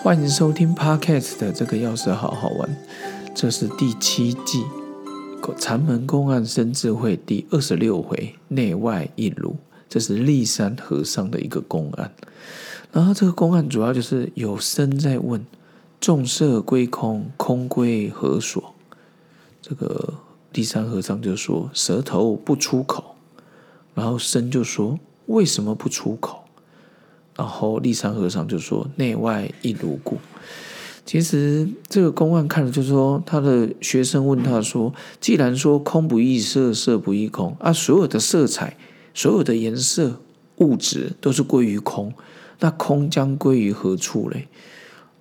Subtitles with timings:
[0.00, 2.76] 欢迎收听 Podcast 的这个钥匙好好玩，
[3.34, 4.64] 这是第七季
[5.58, 9.56] 禅门公案生智慧第二十六回内外一炉，
[9.88, 12.12] 这是立山和尚的一个公案。
[12.92, 15.44] 然后这个公案主要就是有僧在问：
[16.00, 18.72] 众色归空，空归何所？
[19.60, 20.14] 这个
[20.52, 23.16] 立山和尚就说：舌头不出口。
[23.94, 24.96] 然后僧就说：
[25.26, 26.44] 为什么不出口？
[27.38, 30.18] 然后立山和尚就说：“内外一如故。”
[31.06, 38.76] 其实这个公案看了，就是说他的学生问他说：“既然说空不异色，色不异空啊，所有的色彩、
[39.14, 40.20] 所有的颜色、
[40.56, 42.12] 物质都是归于空，
[42.58, 44.48] 那空将归于何处嘞？”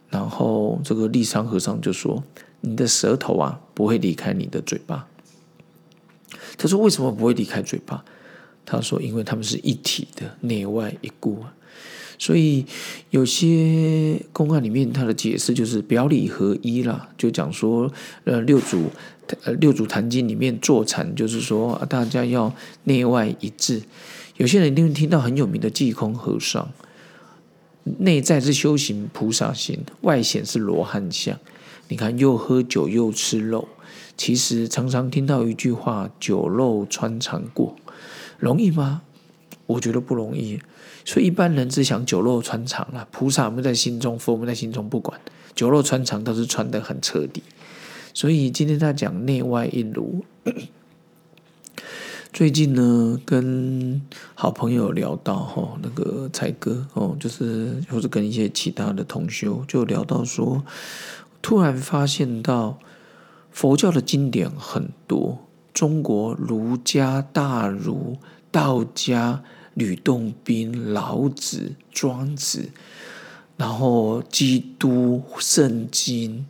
[0.09, 2.23] 然后这个立山和尚就说
[2.61, 5.07] ：“你的舌头啊，不会离开你的嘴巴。”
[6.57, 8.03] 他说：“为什么不会离开嘴巴？”
[8.65, 11.53] 他说：“因为他们是一体的，内外一故啊。”
[12.17, 12.65] 所以
[13.11, 17.91] 有些公案里面，他的解释就是表里合一啦，就讲说，
[18.23, 18.85] 呃，六祖，
[19.43, 22.53] 呃，六祖坛经里面坐禅，就是说大家要
[22.85, 23.83] 内外一致。
[24.37, 26.69] 有些人一定听到很有名的济空和尚，
[27.99, 31.37] 内在是修行菩萨心，外显是罗汉相。
[31.87, 33.67] 你看，又喝酒又吃肉，
[34.17, 37.75] 其实常常听到一句话：酒肉穿肠过，
[38.37, 39.03] 容易吗？
[39.67, 40.59] 我觉得不容易。
[41.05, 45.17] 所以一般人只想酒肉穿肠了，菩萨们在心中，佛们在心中不管，
[45.55, 47.41] 酒肉穿肠都是穿得很彻底。
[48.13, 50.25] 所以今天在讲内外一炉。
[52.33, 54.01] 最近呢，跟
[54.35, 60.63] 好朋友聊到哈，那个才哥哦，就是或者跟一些其他的同修就聊到说，
[61.41, 62.79] 突然发现到
[63.49, 68.17] 佛教的经典很多，中国儒家、大儒、
[68.51, 69.43] 道家。
[69.77, 72.71] 吕洞宾、老子、庄子，
[73.57, 76.47] 然后基督圣经、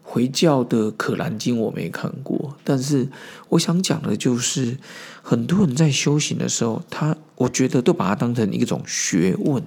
[0.00, 3.08] 回教的可兰经我没看过，但是
[3.48, 4.78] 我想讲的就是，
[5.22, 9.60] 很多人在修行的时候，他我觉得都把它当成一种学问。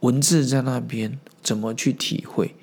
[0.00, 2.56] 文字在那边怎么去体会？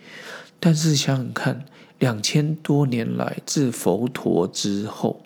[0.59, 1.63] 但是想想看，
[1.97, 5.23] 两千多年来自佛陀之后，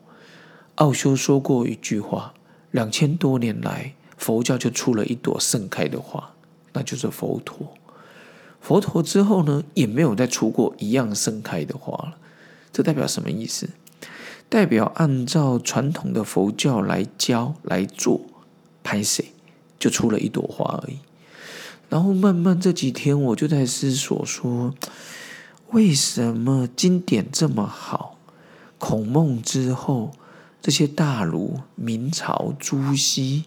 [0.76, 2.36] 奥修说过一句话：
[2.70, 3.96] 两千多年来。
[4.24, 6.32] 佛教就出了一朵盛开的花，
[6.72, 7.74] 那就是佛陀。
[8.62, 12.16] 佛陀之后呢，也没有再出过一样盛开的花了。
[12.72, 13.70] 这代表什么意思？
[14.48, 18.22] 代表按照传统的佛教来教来做，
[18.82, 19.34] 拍谁
[19.78, 21.00] 就出了一朵花而已。
[21.90, 24.74] 然后慢慢这几天，我就在思索说，
[25.72, 28.18] 为什么经典这么好？
[28.78, 30.14] 孔孟之后，
[30.62, 33.44] 这些大儒，明朝朱熹。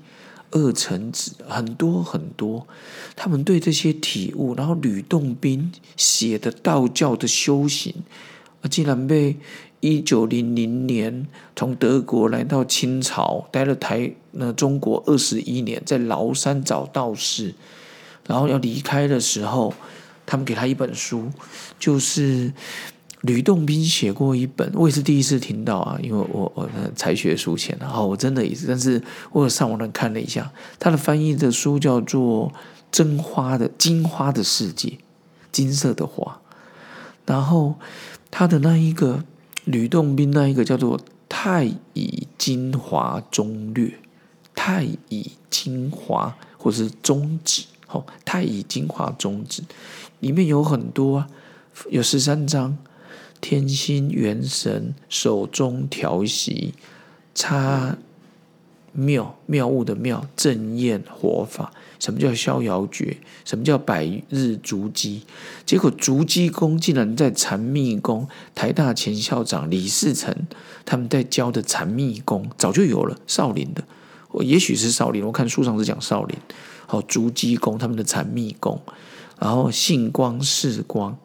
[0.51, 2.67] 二臣子很多很多，
[3.15, 7.95] 他们对这些体悟，然后吕洞宾写的道教的修行，
[8.71, 9.37] 竟然被
[9.81, 17.55] 一九零零年从德国来到清朝，待了台那中国二十一年，在崂山找道士，
[18.27, 19.75] 然后要离开的时候，
[20.25, 21.31] 他们给他一本书，
[21.79, 22.53] 就是。
[23.26, 32.48] 吕洞宾写过一本，我也是第一次听到啊，因为我我才学书浅，然后我真的也是，但是我有上网上看了一下，他的翻译的书叫做
[32.92, 34.88] 《真花的金花的世界》，
[35.50, 36.41] 金色的花，
[37.25, 37.75] 然后
[38.31, 39.25] 他的那一个
[39.64, 40.97] 吕洞宾那一个叫做
[41.28, 41.64] 《太
[41.94, 43.88] 乙精华中略》，
[44.54, 49.62] 太乙精华或是中指，哦，《太乙精华中指》
[50.20, 51.28] 里面有很多啊，
[51.91, 52.76] 有十三章。
[53.41, 56.75] 天心元神手中调息，
[57.35, 57.97] 插
[58.93, 61.73] 妙妙物的妙正验活法。
[61.99, 63.17] 什么叫逍遥诀？
[63.45, 65.23] 什么叫百日足迹？
[65.65, 70.35] 结果足迹功竟然在禅密功，台大前校长李世成
[70.85, 73.82] 他们在教的禅密功早就有了，少林的，
[74.31, 75.25] 我也许是少林。
[75.25, 76.37] 我看书上是讲少林，
[76.87, 78.81] 好足迹功他们的禅密功，
[79.39, 81.19] 然后性光视光。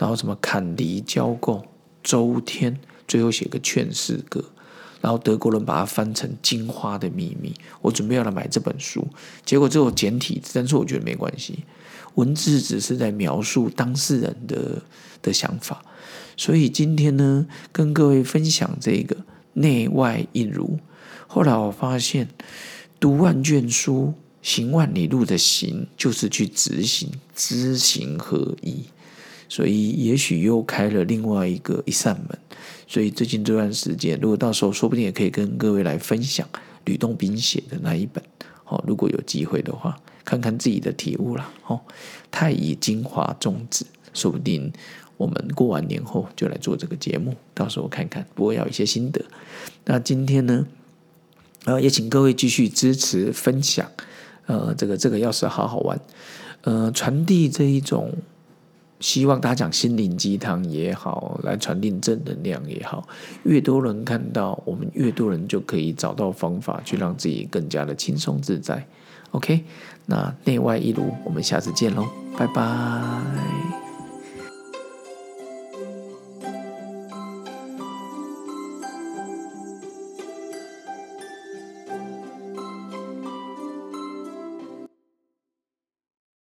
[0.00, 1.62] 然后什么坎离交构
[2.02, 4.42] 周天，最后写个劝世歌，
[5.02, 7.50] 然后德国人把它翻成《金花的秘密》。
[7.82, 9.06] 我准备要来买这本书，
[9.44, 11.64] 结果只有简体字，但是我觉得没关系，
[12.14, 14.82] 文字只是在描述当事人的
[15.20, 15.84] 的想法。
[16.34, 19.14] 所以今天呢，跟各位分享这个
[19.52, 20.78] 内外一如。
[21.26, 22.26] 后来我发现，
[22.98, 28.86] 读万卷书，行万里路的行，就是去执行，知行合一。
[29.50, 32.38] 所以，也许又开了另外一个一扇门。
[32.86, 36.48] 所以，最近这段时间，如果到时候说不定也可以跟各位来分享
[36.84, 38.22] 吕洞宾写的那一本。
[38.62, 41.50] 好，如果有机会的话，看看自己的体悟啦。
[41.66, 41.80] 哦，
[42.30, 44.72] 太乙精华种子，说不定
[45.16, 49.20] 我们过完年后就来做这个节目，到时候看看，不过要一些心得。
[49.86, 50.64] 那今天呢，
[51.64, 53.90] 呃，也请各位继续支持分享，
[54.46, 56.00] 呃，这个这个要是好好玩，
[56.62, 58.14] 呃，传递这一种。
[59.00, 63.08] 希望大家讲心灵鸡汤也好，来传递正能量也好，
[63.42, 68.86] 越多人看到，我们越多人就可以找到方法去让自己更加的轻松自在。
[69.32, 69.64] OK，
[70.06, 72.06] 那内外一如，我们下次见喽，
[72.36, 73.79] 拜拜。